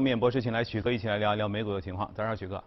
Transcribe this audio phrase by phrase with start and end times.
[0.00, 2.10] 面博士请来许哥一起来聊一聊美股的情况。
[2.14, 2.62] 早上，许哥。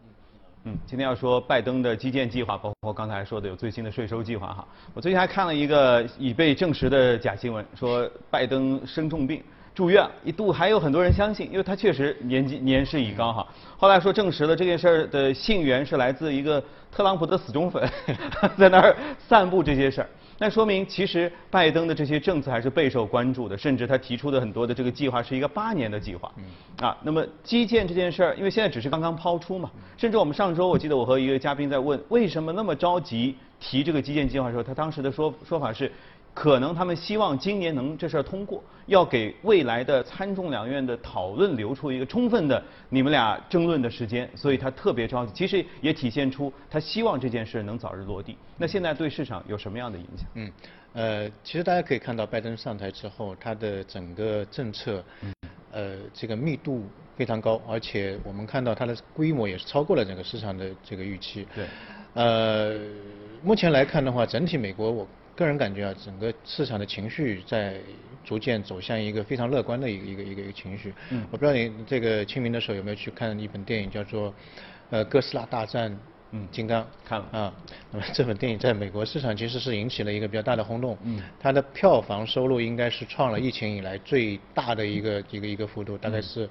[0.64, 4.68] 嗯，今天要说拜登的基建计划，包括刚才说的有最新的税收计划哈。
[4.94, 9.42] 我最近还看了一个已被证实的假新闻，说拜登生重病
[9.74, 13.48] 住院，一度还有很多人相信，因为他确实年纪年事已高哈。
[13.78, 17.90] 后来说证实了这件事儿的信源是来自一个特朗普的死忠粉，
[18.58, 20.10] 在那儿散布这些事儿。
[20.40, 26.32] 那说明其实拜登的这些政策还是备受关注的，甚至他提出的很多的这个计划是一个八年的计划。
[26.80, 35.92] 啊，那么基建这件事儿，因为现在只是刚刚抛出嘛，甚至我们上周我记得我和一个嘉宾在问，为什么那么着急提这个基建计划的时候，他当时的说说法是。
[36.38, 45.32] 可能他们希望今年能这事儿通过，要给未来的参众两院的讨论留出一个充分的你们俩争论的时间，所以他特别着急。
[45.34, 48.38] 其实也体现出他希望这件事能早日落地。
[48.56, 50.28] 那现在对市场有什么样的影响？
[50.36, 50.52] 嗯，
[50.94, 55.04] 呃，其实大家可以看到，拜登上台之后，他的整个政策，
[55.72, 56.84] 呃，这个密度
[57.16, 61.48] 非常高，而且我们看到它的规模也是超过了整个市场的这个预期。
[61.56, 61.66] 对。
[62.14, 62.80] 呃，
[63.42, 65.08] 目前来看的话，整体美国我。
[65.38, 67.80] 个人感觉啊，整个市场的情绪在
[68.26, 70.92] 逐渐走向一个非常乐观的一个一个一个一个情绪。
[71.12, 71.24] 嗯。
[71.32, 74.30] 我不知道你这个清明的时候有没有去看一本电影，叫做
[74.90, 75.96] 《呃哥斯拉大战
[76.32, 76.82] 嗯金刚》。
[77.06, 77.26] 看了。
[77.32, 77.54] 啊，
[77.92, 80.98] 那么这本电影在美国市场其实是引起了一个比较大的轰动。
[81.04, 81.22] 嗯。
[81.40, 86.50] 它的票房收入应该是创了疫情以来最大的一个一个一个幅度，大概是。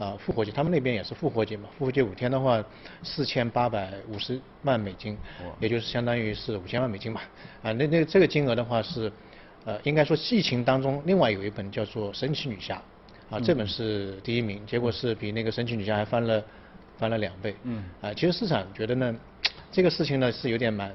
[0.00, 1.68] 啊，复活节，他们那边也是复活节嘛？
[1.78, 2.64] 复活节五天的话，
[3.02, 5.14] 四千八百五十万美金，
[5.60, 7.20] 也就是相当于是五千万美金吧。
[7.62, 9.12] 啊，那那这个金额的话是，
[9.66, 12.82] 呃，应该说疫情当中另外有一本叫做《神奇女侠》，
[13.36, 16.42] 啊，这本是第一名，结果是比那个《神奇女侠》还翻了
[16.96, 17.54] 翻了两倍。
[17.64, 17.84] 嗯。
[18.00, 19.14] 啊，其实市场觉得呢，
[19.70, 20.90] 这个事情呢是有点蛮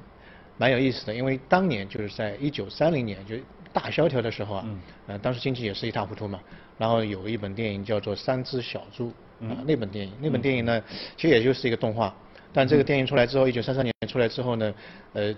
[0.58, 3.36] 蛮有意思的，因为当年就是在一九三零年就
[3.76, 4.66] 大萧条的时候啊，
[5.08, 6.40] 呃，当时经济也是一塌糊涂嘛。
[6.78, 9.12] 然后有一本电影叫做《三只小猪》，
[9.50, 10.82] 啊，那本电影，那本电影呢，
[11.18, 12.14] 其实也就是一个动画，
[12.54, 14.74] 但这个电影出来之后，一九三三年出来之后呢，
[15.12, 15.36] 呃，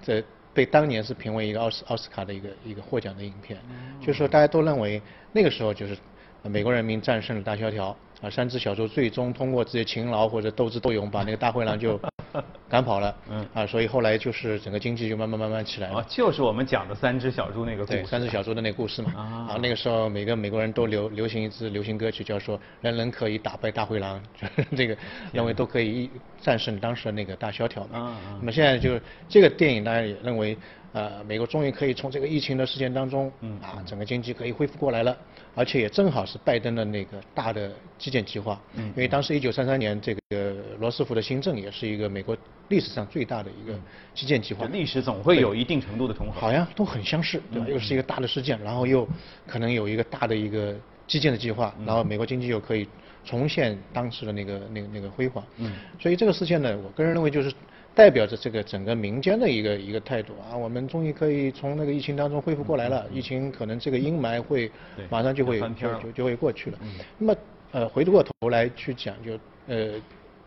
[0.00, 0.22] 这
[0.54, 3.58] 被当年是评为一个奥斯奥斯卡的一个一个获奖的影片，
[4.00, 5.98] 就是说大家都认为那个时候就是
[6.44, 7.96] 美国人民战胜了大萧条。
[8.22, 12.00] 啊，三只小猪最终通过自己勤劳或者斗智斗勇，把那个大灰狼就
[12.68, 13.14] 赶跑了。
[13.30, 13.46] 嗯。
[13.54, 15.98] 啊，所以后来就是整个经济就慢慢慢慢起来了。
[15.98, 17.98] 啊，就是我们讲的三只小猪那个故事。
[17.98, 19.12] 对，三只小猪的那个故事嘛。
[19.16, 19.22] 啊。
[19.50, 24.22] 啊，那个时候每个美国人都流流行一支流行歌曲，叫说人人可以打败大灰狼，
[24.76, 24.96] 这个
[25.32, 26.10] 认为都可以
[26.40, 27.98] 战胜当时的那个大萧条嘛。
[27.98, 28.36] 啊啊。
[28.40, 30.56] 那么现在就这个电影，大家也认为。
[30.92, 35.16] 呃，美国终于可以从这个疫情的事件当中，嗯啊，整个经济可以恢复过来了，
[35.54, 42.36] 而且也正好是拜登的那个大的基建计划，嗯因为当时一九三三年这个罗斯福的新政也是一个美国
[42.68, 43.72] 历史上最大的一个
[44.12, 44.66] 基建计划。
[44.66, 46.38] 历史总会有一定程度的重合。
[46.38, 47.66] 好像都很相似，对吧？
[47.70, 49.08] 又是一个大的事件，然后又
[49.46, 50.76] 可能有一个大的一个
[51.06, 52.86] 基建的计划，然后美国经济又可以
[53.24, 55.42] 重现当时的那个那个那个辉煌。
[55.56, 55.72] 嗯。
[55.98, 57.50] 所以这个事件呢，我个人认为就是。
[57.94, 64.70] 代表着这个整个民间的一个一个态度啊，我们终于可以从那个疫情当中恢复过来了，疫情可能这个阴霾会
[65.10, 66.78] 马上就会就就就会过去了。
[67.18, 67.36] 那么
[67.72, 69.92] 呃，回过头来去讲，就呃，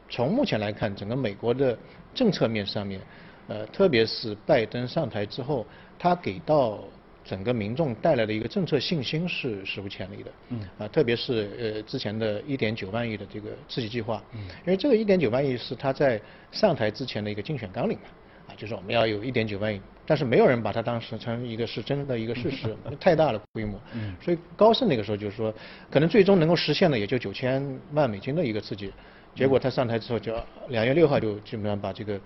[0.10, 1.78] 从目前来看，整个美国的
[2.14, 3.00] 政策面上面，
[3.48, 5.66] 呃，特别是拜登上台之后，
[6.00, 6.80] 他给到。
[7.26, 16.22] 整个民众带来的一个政策信心是史无前例的，嗯，啊，特别是呃之前的一点九万亿的这个刺激计划，嗯，因为这个一点九万亿是他在
[16.52, 18.04] 上台之前的一个竞选纲领嘛，
[18.48, 25.52] 啊，就是我们要有一点九万亿，但是没有人把它当时成一个是真的一个事实， 太大的规模，嗯，所以高盛那个时候就是说，
[25.90, 28.94] 可能最终能够实现的也就九千万美金的一个刺激，
[29.34, 30.36] 结果他上台之后就
[30.70, 32.20] 两月六号就基本上把这个，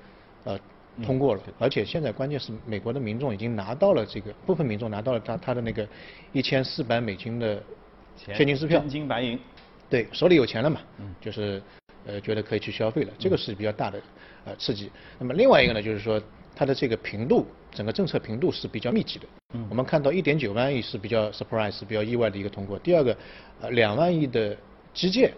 [0.44, 0.60] 呃。
[1.04, 5.88] 通过了，而且现在关键是美国的民众已经拿到了这个部分民众拿到了他他的那个
[6.32, 7.62] 一千四百美金的
[8.16, 9.40] 现金支票，真金白银，
[9.90, 10.82] 对，手里有钱了嘛，
[11.22, 11.62] 就是
[12.06, 14.02] 呃觉得可以去消费了，这个是比较大的
[14.46, 14.92] 呃刺激。
[15.18, 16.22] 那么另外一个呢，就是说
[16.56, 19.26] 它的这个频度，整个政策频度是比较密集的。
[19.70, 22.78] 我们看到一点九万亿是比较 surprise 比较意外的一个通过。
[22.80, 23.18] 第二个，
[23.62, 24.56] 呃两万亿的
[24.94, 25.34] 基建。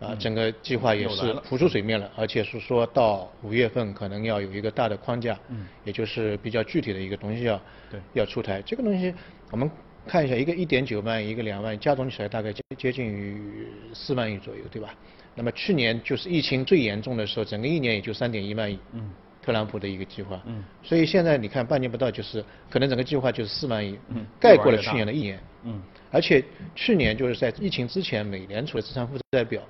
[0.00, 7.60] 啊，整个计划也是浮出水面了，而且是说到五月份可能要有一个大的框架，嗯，也就是比较具体的一个东西要
[7.90, 8.00] 对。
[8.14, 8.62] 要出台。
[8.62, 9.14] 这个东西
[9.50, 9.70] 我们
[10.06, 14.94] 看一下，一个一点九万，一个两万，加总起来大概接接近于四万亿左右，对吧？
[15.34, 19.10] 那么去年就是疫情最严重的时候，整个一年也就三点一万亿，嗯，
[19.42, 26.42] 特朗普的一个计划，嗯，所以现在你看半年不到，就是可能整个计划就是四万亿，嗯，盖过了去年的一年，嗯，而且
[26.74, 29.60] 去年就是在疫情之前，美联储的资产负债表。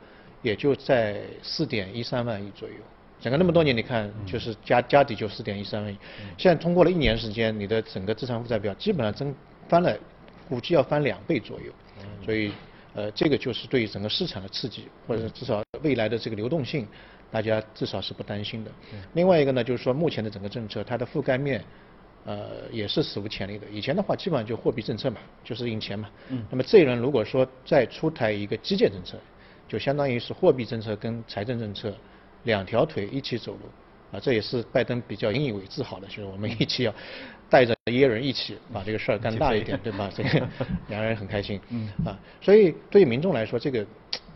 [0.42, 2.74] 也就在四点一三万亿左右，
[3.20, 5.96] 整个那么多年，你看就是加加底就四点一三万亿，
[6.38, 9.34] 现在通过了一年时间，你的整个资产负债表基本上增
[9.68, 9.96] 翻了，
[10.48, 11.72] 估计要翻两倍左右，
[12.24, 12.52] 所以
[12.94, 16.88] 呃，这个就是对于整个市场的刺激，或者至少未来的这个流动性，
[17.30, 18.70] 大家至少是不担心的。
[19.12, 21.62] 另外一个呢，就是说目前的整个政策，它的覆盖面，
[22.24, 23.66] 呃，也是史无前例的。
[23.70, 26.10] 以前的话，基本上就货币政策嘛，就是印钱嘛。
[26.30, 26.44] 嗯。
[26.50, 29.16] 那么这一轮如果说再出台一个基建政策，
[29.70, 31.94] 就相当于是货币政策跟财政政策
[32.42, 33.60] 两条腿一起走路。
[34.10, 36.92] 啊，这也是拜登比较引以为自豪的，就是我们一起要
[37.48, 40.10] 带着耶伦一起把这个事儿干大一点，对吧？
[40.12, 40.30] 这个
[40.90, 41.60] 两个人很开心。
[41.68, 41.88] 嗯。
[42.04, 43.86] 啊，所以对于民众来说，这个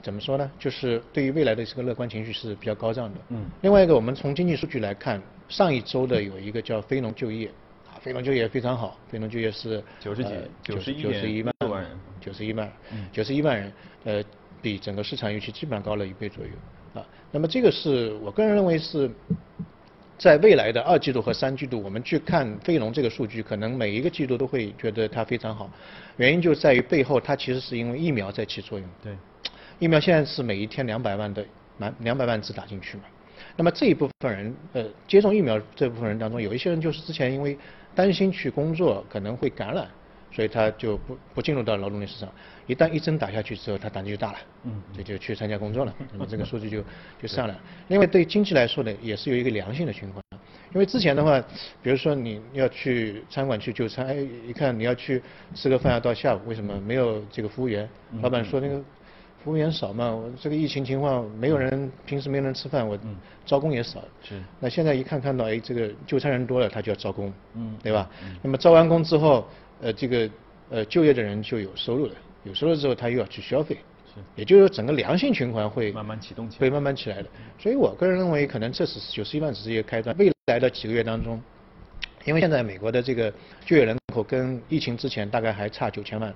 [0.00, 0.48] 怎么说呢？
[0.60, 3.20] 就是对于未来的这个乐观情绪是比较高涨的。
[3.30, 3.46] 嗯。
[3.62, 7.48] 另外一个，我们从经济数据来看，上一周的有一个叫非农就业，
[7.88, 10.30] 啊，非农就业非常好，非农就业是九十几，
[10.62, 11.90] 九十九十一万万人，
[12.20, 12.72] 九十一万，
[13.10, 13.72] 九十一万人，
[14.04, 14.22] 呃，
[14.64, 16.50] 比整个市场预期基本上高了一倍左右。
[16.94, 19.10] 啊，那么这个是我个人认为是。
[20.16, 25.68] 在未来的二季度和三季度，我们去看非农这个数据，可能每一个季度都会觉得它非常好。
[26.18, 28.88] 原因就在于背后，它其实是因为疫苗在起作用。
[29.02, 29.12] 对，
[29.80, 31.44] 疫苗现在是每一天两百万的，
[31.78, 33.02] 满两百万只打进去嘛。
[33.56, 37.58] 那么这一部分人，呃，接种疫苗这部分人当中，有一些人就是之前因为
[37.92, 39.88] 担心去工作可能会感染。
[40.34, 42.28] 所以他就不不进入到劳动力市场，
[42.66, 46.82] 一旦一针打下去之后，他胆子就大了，嗯，这就去参加工作了， 那么这个数据就
[47.22, 47.60] 就上来了。
[47.86, 50.20] 另外对经济来说呢，也是有一个良性的循环，
[50.72, 51.40] 因为之前的话，
[51.84, 54.14] 比如说你要去餐馆去就餐，哎，
[54.44, 55.22] 一看你要去
[55.54, 57.88] 吃个饭要到下午，为什么没有这个服务员？
[58.20, 58.82] 老板说那个
[59.44, 62.98] 服务员少嘛，我这个疫情情况没有人，平时没人吃饭，我
[63.46, 64.02] 招工也少。
[64.20, 64.42] 是。
[64.58, 68.10] 那现在一看看到哎这个就餐人多了，他就要招工，嗯，对吧？
[68.42, 69.46] 那么招完工之后。
[69.80, 70.30] 呃，这个
[70.70, 73.76] 呃就业的人就有收入了，有收入之后他又要去消费，
[74.06, 77.28] 是，也就是说整个良性循环会慢慢启动起来，会慢慢起来的。
[77.58, 81.42] 所以我个人认为，可能这是九十一万只是一个开端，未来的几个月当中，
[82.24, 83.32] 因为现在美国的这个
[83.66, 86.34] 就业人口跟疫情之前大概还差九千万，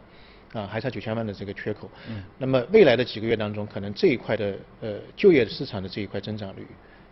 [0.53, 1.91] 啊，还差九千万的这个缺口。
[2.09, 2.23] 嗯。
[2.37, 6.67] 那么未来的几个月当中，可能这一块的呃就业市场的这一块增长率。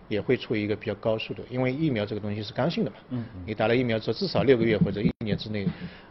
[0.08, 2.96] 也会处于一个比较高速的，因为疫苗这个东西是刚性的嘛。
[3.10, 3.24] 嗯。
[3.44, 5.66] 你打了疫苗之后，至少六个月或者一年之内，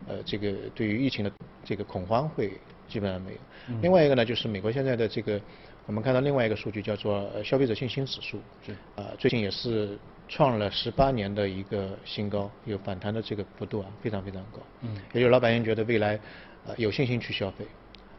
[0.08, 1.32] 呃，这个对于疫情的
[1.64, 2.52] 这个恐慌会
[2.88, 3.38] 基本上没有。
[3.82, 5.40] 另外一个呢，就是美国现在的这个，
[5.86, 8.40] 我们看到另外一个数据叫做消费者信心指数。
[8.66, 8.74] 是。
[8.96, 9.98] 啊，最近也是
[10.28, 14.60] 创了十八年的一个新高，有反弹的这个幅度啊，非常非常高。
[14.82, 14.96] 嗯。
[15.14, 16.20] 也就是老百姓觉得未来，
[16.68, 17.66] 呃，有信心去消费。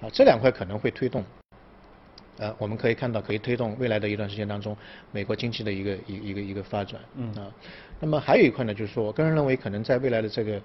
[0.00, 1.24] 啊，这两块可能会推动。
[2.38, 4.76] 呃，我们可以看到，可以推动未来的一段时间当中，
[5.10, 7.00] 美国经济的一个一一个一个发展。
[7.16, 7.50] 嗯啊，
[8.00, 10.60] 那么还有一块呢，就是说我个人认为，可能在未来的这个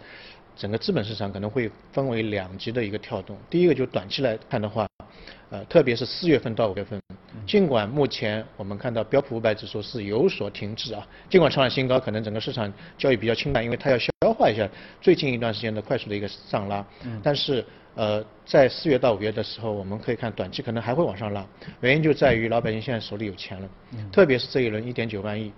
[0.56, 3.38] 整个资本市场可能会分为两级的一个跳动。
[3.50, 4.88] 第一个就短期来看的话，
[5.50, 7.00] 呃，特别是四月份到五月份，
[7.45, 14.67] 尽管目前我们看到标普五百指数是有所停滞啊，尽管创了新高，可能整个市场交易比较清淡，因为它要消化一下
[15.01, 16.85] 最近一段时间的快速的一个上拉。
[17.05, 17.65] 嗯，但是。
[17.93, 21.45] 呃，在四月到五月的时候，我们可以看短期可能还会往上拉，
[21.81, 23.69] 原因就在于老百姓现在手里有钱了，
[24.13, 25.51] 特别是这一轮一点九万亿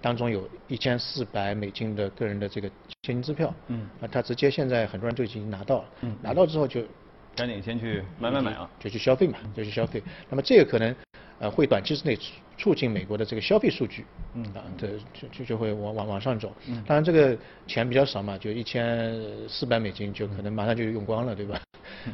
[0.00, 2.68] 当中有一千四百美金的个人的这个
[3.02, 6.80] 现金支票，嗯，啊，他直接现在很多人都已经拿到了，嗯，拿到之后就
[7.34, 10.94] 赶紧先去买买买啊，就去消费嘛，就去消费，那么这个可能。
[11.38, 12.16] 呃，会短期之内
[12.56, 16.54] 促进美国的这个消费数据，嗯啊，这就就就会往往往上走。
[16.68, 17.36] 嗯，当然这个
[17.66, 21.60] 钱比较少嘛，就一千四百美金就可能马上就用光了，对吧？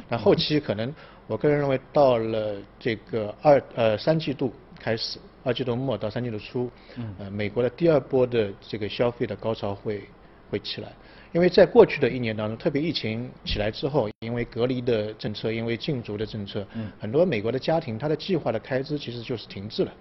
[0.07, 0.91] 那后期可能，
[1.27, 10.01] 我个人认为到了这个二呃三季度开始，二季度末到三季度初，嗯，呃，美国的第二波的这个消费的高潮会
[10.49, 10.89] 会起来。
[11.31, 16.65] 因为在过去的一年当中，特别疫情起来之后，因为隔离的政策，因为禁足的政策，
[16.99, 19.93] 很多美国的家庭他的计划的开支其实就是停滞了，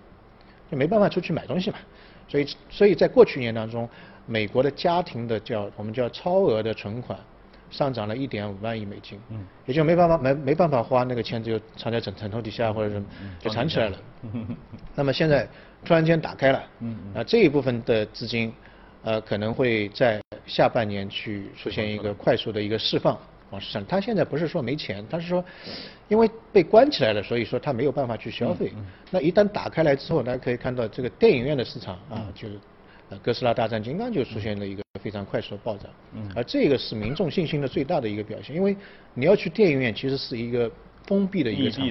[0.70, 1.76] 就没办法出去买东西嘛。
[2.26, 3.86] 所以，所以在过去一年当中，
[4.24, 7.18] 美国的家庭的叫我们叫超额的存款
[7.68, 9.20] 上涨了一点五万亿美金，
[9.66, 13.04] 也就没办法没没办法花那个钱就藏在枕枕头底下或者什么
[13.38, 13.98] 就藏起来了。
[14.94, 15.46] 那么现在
[15.84, 16.64] 突然间打开了，
[17.14, 18.50] 啊这一部分的资金。
[19.02, 23.18] 呃，可能会在下半年去出现一个快速的一个释放
[23.50, 23.84] 往市场。
[23.86, 25.44] 他现在不是说没钱，他是说，
[26.08, 28.72] 因为被关起来了，所以说他没有办法去消费。
[29.10, 32.58] 那一旦打开来之后，大家可以看到这个电影院的市场啊，就是
[33.10, 35.90] 呃哥斯拉大战金刚就出现了一个非常快速的暴涨。
[36.34, 38.76] 而这个是民众信心的最大的一个表现，因为
[39.14, 40.70] 你要去电影院其实是一个。
[41.08, 41.82] 封闭的一个场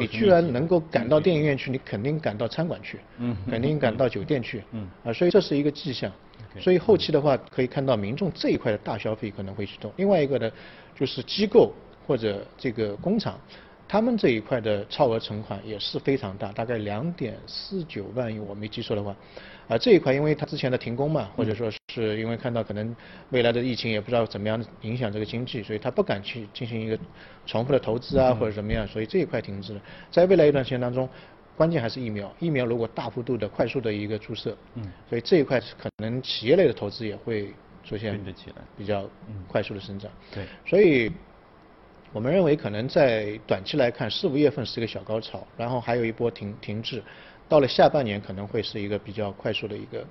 [0.00, 6.10] 你居然能够赶到电影院去，你肯定赶到餐馆去，嗯，肯定赶到酒店去，嗯，啊，所以这是一个迹象。
[6.58, 9.92] 所以后期的话，可以看到民众这一块的大消费可能会启动。
[9.96, 10.50] 另外一个呢，
[10.98, 11.70] 就是机构
[12.06, 13.38] 或者这个工厂，
[13.90, 19.16] 他们这一块的超额存款也是非常大，大概两点四九万亿，我没记错的话，
[19.66, 22.94] 啊，这一块因为它之前的停工嘛，或者说是因为看到可能
[23.30, 26.96] 未来的疫情也不知道怎么样影响这个经济，所以他不敢去进行一个
[27.46, 29.80] 重复的投资啊或者怎么样，所以这一块停滞了。
[30.08, 31.08] 在未来一段时间当中，
[31.56, 38.20] 关键还是疫苗，疫苗如果大幅度的快速的一个注射，嗯，所以这一块可能企业类的投资也会出现
[38.78, 39.10] 比较
[39.48, 40.08] 快速的增长。
[40.32, 41.10] 对，所以
[42.12, 47.00] 我们认为可能在短期来看，四五月份是一个小高潮，然后还有一波停停滞，
[47.48, 50.04] 到了下半年可能会是一个比较快速的一个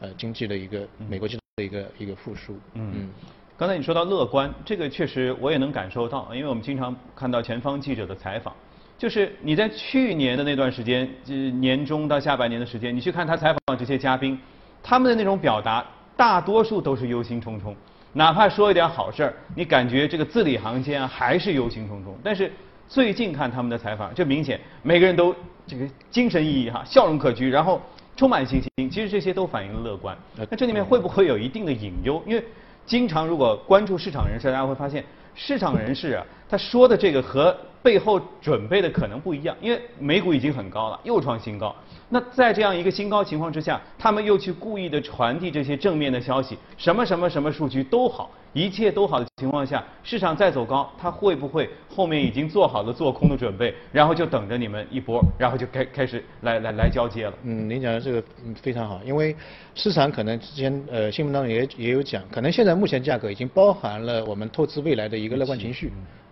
[0.00, 2.52] 呃经济的一个美国经济的一个一个复苏。
[2.74, 3.10] 嗯，嗯
[3.56, 8.54] 刚才你说到乐观，这个确实我也能感受到，因为我们经常看到前方记者的采访。
[8.96, 14.38] 就是你在去年的那段时间，就年中到下半年的时间，你去看他采访这些嘉宾，
[14.82, 15.84] 他们的那种表达，
[16.16, 17.74] 大多数都是忧心忡忡。
[18.12, 22.12] 哪怕说一点好事儿，你感觉这个字里行间还是忧心忡忡。
[22.24, 22.52] 但是
[22.88, 25.34] 最近看他们的采访，这明显每个人都
[25.66, 27.80] 这个精神奕奕哈，笑容可掬，然后
[28.16, 28.90] 充满信心。
[28.90, 30.16] 其实这些都反映了乐观。
[30.36, 32.20] 那这里面会不会有一定的隐忧？
[32.26, 32.44] 因为
[32.84, 35.04] 经常如果关注市场人士，大家会发现
[35.36, 41.74] 市场人士啊，他说的这个和背后准备的可能不一样，因为美股已经很高了，又创新高。
[42.08, 57.32] 那在这样一个新高情况之下，他们又去故意的传递这些正面的消息，什么什么什么数据都好，一切都好的情况下，市场再走高，它会不会后面已经做好了做空的准备，然后就等着你们一波，然后就开开始来来来交接了？
[57.44, 58.22] 嗯，您讲的这个
[58.60, 59.34] 非常好，因为
[59.74, 65.90] 市场可能之前呃新闻当中也也有讲，可能现在目前价格已经包含了我们透支未来的一个乐观情绪。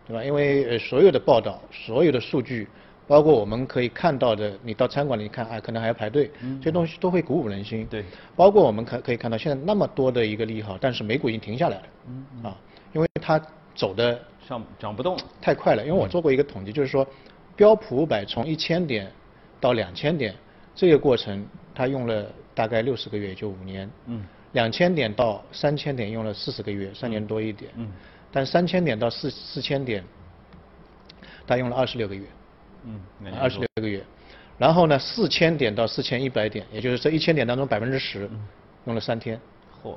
[0.08, 0.24] 对吧？
[0.24, 2.66] 因为呃所有的报道、所有的数据，
[3.06, 7.86] 包括我们可以看到的，你到餐馆里看，啊，可能还要排队，这些东西都会鼓舞人心。
[7.86, 8.02] 对。
[8.34, 11.82] 包括我们可可以看到现在那么多的一个利好，但是美股已经停下来了。
[12.06, 12.42] 嗯。
[12.42, 12.56] 啊，
[12.94, 13.38] 因为它
[13.74, 15.84] 走的上涨不动太快了。
[15.84, 17.06] 因为我做过一个统计，就是说，
[17.54, 19.10] 标普五百从一千点
[19.60, 20.34] 到两千点
[20.74, 23.90] 这个过程，它用了大概六十个月，就五年。
[24.06, 24.24] 嗯。
[24.52, 27.70] 两千点到三千点用了四十个月，三年多一点。
[27.76, 27.92] 嗯。
[28.30, 30.04] 但三千点到四四千点，
[31.46, 32.26] 他用了二十六个月，
[32.84, 33.00] 嗯，
[33.40, 34.02] 二十六个月，
[34.58, 38.28] 然后呢，四千点到四千一百点，也就是这一千点当中百分之十，
[38.86, 39.40] 用了三天，
[39.82, 39.96] 嚯，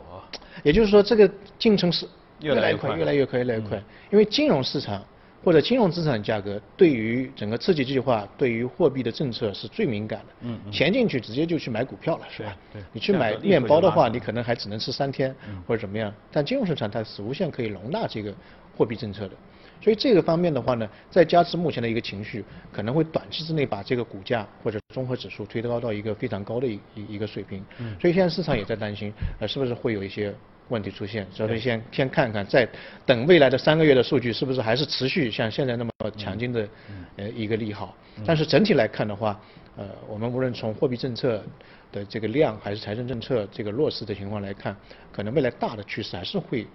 [0.63, 2.07] 也就是说这个进程是
[2.39, 5.03] 越来越快，越来越快，越来越快，因为金融市场。
[5.43, 10.25] 或者金融资产价格对于整个刺激计划、对于货币的政策是最敏感的。
[10.41, 10.71] 嗯嗯。
[10.71, 12.55] 钱进去直接就去买股票了，是吧？
[12.71, 12.81] 对。
[12.93, 16.13] 你去买面包的话，你可能还只能吃三天，或者怎么样。
[16.31, 18.33] 但金融市场它是无限可以容纳这个
[18.77, 19.35] 货币政策的，
[19.81, 27.65] 所以这个方面的话呢，再加之目前的一个情绪，可能会短期之内把这个股价或者综合指数推高到一个非常高的一一个水平。
[27.79, 27.95] 嗯。
[27.99, 30.33] 所以现在市场也在担心，呃，是不是会有一些。
[30.71, 32.67] 问题出现，所以先先看看，再
[33.05, 36.67] 等未来的三个月的数据是不是还是持续像现在那么强劲的
[37.17, 37.93] 呃一个利好。
[38.25, 39.39] 但是整体来看的话，
[39.75, 41.43] 呃，我们无论从货币政策
[41.91, 44.75] 的这个量，还是财政政策这个落实的情况来看，
[45.11, 46.65] 可能未来大的趋势还是会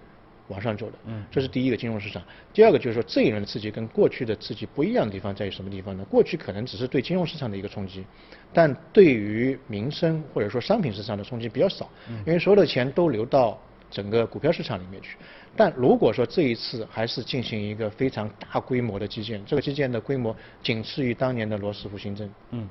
[0.49, 0.99] 往上走的。
[1.07, 2.23] 嗯，这是第一个金融市场。
[2.53, 6.05] 第二个就是说这一轮的刺激跟过去的刺激不一样的地方在于什么地方呢？
[6.05, 8.05] 过去可能只是对金融市场的一个冲击，
[8.53, 11.89] 但对于民生或者说商品市场的冲击比较少，
[12.27, 13.59] 因为所有的钱都流到。
[13.91, 15.17] 整个股票市场里面去，
[15.57, 22.31] 但如果说这一次还是进行一个非常大规模的基建，这个基建的规模仅次于当年的罗斯福新政。
[22.51, 22.69] 嗯，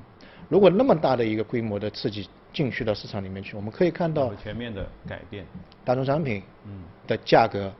[0.48, 5.44] 如果那么大的一个规模的刺激进去到市场里面去，我们可以看到全面的改变，
[5.84, 6.82] 大宗商品嗯。
[7.06, 7.72] 的价格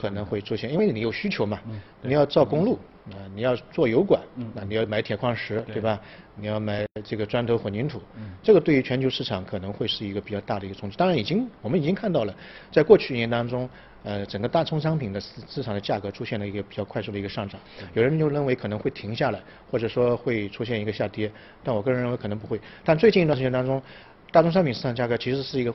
[0.00, 1.60] 可能会出现，因为你有需求嘛，
[2.00, 2.78] 你要造公路。
[3.12, 4.18] 啊，你要做油管，
[4.54, 6.00] 那你要买铁矿石，对吧？
[6.36, 8.00] 你要买这个砖头混凝土，
[8.42, 10.96] 这个对于全球市场可能会是一个比较大的一个冲击。
[10.96, 12.34] 当然，已经我们已经看到了，
[12.72, 13.68] 在过去一年当中，
[14.04, 17.60] 呃，整个大宗商品的市市场的价格出现了一个比较快速的一个上涨。
[17.92, 19.38] 有人就认为可能会停下来，
[19.70, 21.30] 或者说会出现一个下跌，
[21.62, 22.58] 但我个人认为可能不会。
[22.86, 23.82] 但最近一段时间当中，
[24.32, 25.74] 大宗商品市场价格其实是一个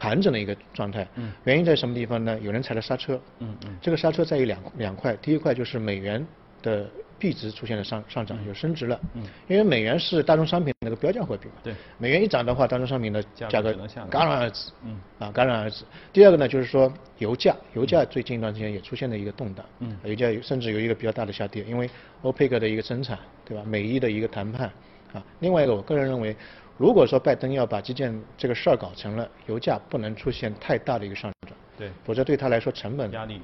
[0.00, 1.06] 盘整的一个状态。
[1.16, 2.38] 嗯原因在什么地方呢？
[2.40, 3.20] 有人踩了刹车。
[3.40, 3.76] 嗯嗯。
[3.82, 6.26] 这个刹车在于两两块，第一块就是美元。
[6.62, 6.86] 的
[7.18, 9.00] 币值出现了上上涨，有升值了。
[9.14, 9.22] 嗯。
[9.48, 11.54] 因为美元是大宗商品那个标价货币嘛。
[11.62, 11.74] 对。
[11.96, 14.70] 美元一涨的话，大宗商品的价格戛然而止。
[14.84, 15.00] 嗯。
[15.18, 15.86] 啊，戛然而止。
[16.12, 19.64] 第二个呢，就是说油价，油价最近一段时间也出现了一个动荡。
[19.78, 19.96] 嗯。
[20.04, 21.88] 油价甚至有一个比较大的下跌，因为
[22.20, 23.64] 欧佩克的一个增产，对吧？
[23.66, 24.70] 美伊的一个谈判。
[25.14, 25.24] 啊。
[25.38, 26.36] 另外一个，我个人认为，
[26.80, 31.54] 如果说拜登要把基建这个事儿搞成了，油价不能出现太大的一个上涨。
[31.76, 31.90] 对。
[32.04, 33.38] 否则对他来说成本压力。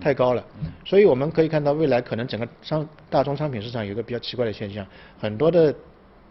[0.00, 0.44] 太高了，
[0.84, 4.86] 所以我们可以看到未来可能整个商大宗商品市场有一个比较奇怪的现象，
[5.18, 5.74] 很多的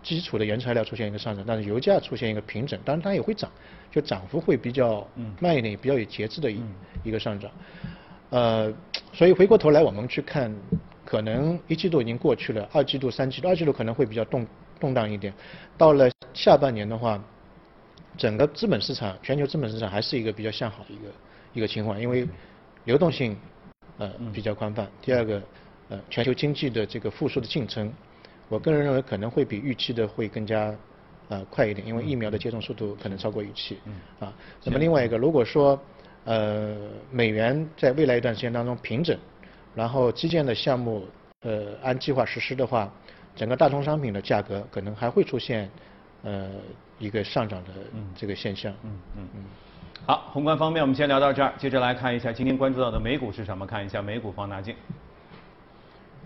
[0.01, 3.51] 基础的原材料出现一个上涨，但是油价出现一个平整，当然它也会涨，
[3.91, 5.05] 就涨幅会比较
[5.41, 6.63] 慢一点，比较有节制的一
[7.03, 7.51] 一个上涨。
[8.29, 8.73] 呃，
[9.11, 10.55] 所以回过头来我们去看，
[11.03, 14.47] 可能一季度已经过去了，二季度、三季度，二季度可能会比较动
[14.79, 15.33] 动荡一点，
[15.77, 17.21] 到了下半年的话。
[18.17, 21.03] 整个资本市场，全球资本市场还是一个比较向好的一个
[21.53, 22.27] 一个情况，因为
[22.83, 23.37] 流动性
[23.97, 24.85] 呃比较宽泛。
[25.01, 25.41] 第二个，
[25.87, 27.89] 呃，全球经济的这个复苏的进程，
[28.49, 30.75] 我个人认为可能会比预期的会更加
[31.29, 33.77] 呃快一点，因为疫苗的接种速度可能超过预期。
[34.19, 34.33] 啊，
[34.65, 35.79] 那么另外一个，如果说
[36.25, 36.75] 呃
[37.09, 39.17] 美元在未来一段时间当中平整，
[39.73, 41.07] 然后基建的项目
[41.43, 42.91] 呃按计划实施的话，
[43.35, 45.69] 整个大宗商品的价格可能还会出现
[46.23, 46.49] 呃
[46.97, 47.69] 一个上涨的
[48.15, 48.73] 这个现象。
[48.83, 49.43] 嗯嗯嗯。
[50.05, 54.75] 好，宏观方面我们先聊到这儿，接着来看一下今天关注到的美股是什么，看一下美股放大镜。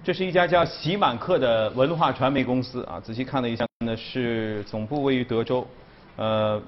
[0.03, 5.65] 这是一家叫喜满客的文化传媒公司啊，仔细看了一下呢，是总部位于德州，
[6.17, 6.61] 呃，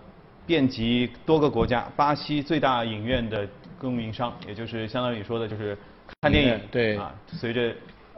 [0.46, 5.77] 遍及多个国家，巴西最大影院的供应商，也就是相当于说的就是
[6.22, 7.74] 看电影，对啊，随着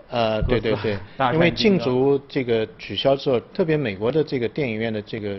[0.09, 0.97] 呃，对对对，
[1.33, 5.37] 因为禁足这个取消之后，特别美国的这个电影院的这个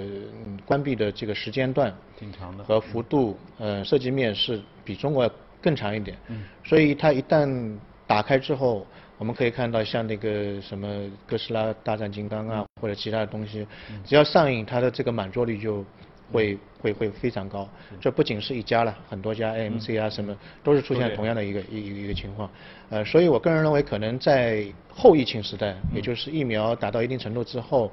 [0.67, 2.65] 关闭的这个时间段挺长的。
[2.65, 8.87] 和幅度，呃，涉及面是比中国更长一点，嗯，所以它一旦打开之后。
[9.21, 10.87] 我们可以看到，像那个什么
[11.27, 13.67] 哥斯拉大战金刚啊，或者其他的东西，
[14.05, 15.85] 只要上映，它的这个满座率就
[16.33, 17.69] 会会会非常高。
[18.01, 22.51] 这不仅是一家了，很多家 AMC 啊什么都是出现同样的一个一一个情况。
[22.91, 27.91] 呃，所以我个人认为，可能在后疫情时代，也就是疫苗达到一定程度之后，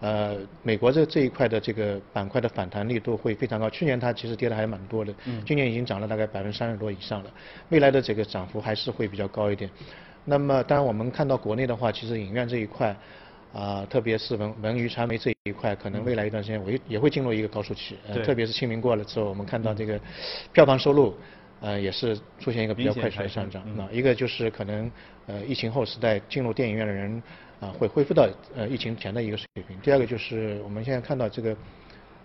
[0.00, 3.70] 呃，美国这这一块的这个板块的反弹力度会非常高。
[3.70, 7.30] 去年它其实跌的还蛮多的，嗯今年已经涨了大概百分之三十多以上了。
[7.70, 9.70] 未来的这个涨幅还是会比较高一点。
[10.26, 12.96] 那么，当然我们看到国内的话，其实影院这一块，
[13.54, 17.96] 啊，特别是文文娱传媒这一块，可能未来一段时间也也会进入一个高速期。
[18.24, 19.98] 特别是清明过了之后，我们看到这个
[20.52, 21.14] 票房收入，
[21.60, 23.62] 呃，也是出现一个比较快速的上涨。
[23.76, 24.90] 那一个就是可能
[25.26, 27.22] 呃疫情后时代进入电影院的人
[27.60, 29.78] 啊会恢复到呃疫情前的一个水平。
[29.80, 31.56] 第二个就是我们现在看到这个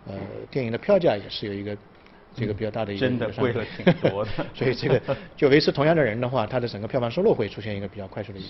[0.07, 0.15] 呃
[0.49, 1.77] 电影的票价也是有一个。
[2.35, 5.01] 这个比较大的一个真的贵了挺多的， 所以这个
[5.35, 8.39] 就维持同样的人的话，他的整个票房收入会出现一个比较快速的。